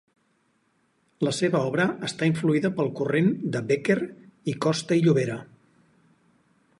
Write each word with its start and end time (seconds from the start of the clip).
La 1.27 1.33
seva 1.39 1.59
obra 1.71 1.85
està 2.07 2.29
influïda 2.31 2.71
pel 2.79 2.89
corrent 3.01 3.29
de 3.57 3.63
Bécquer 3.73 3.99
i 4.55 4.59
Costa 4.67 5.01
i 5.03 5.07
Llobera. 5.09 5.37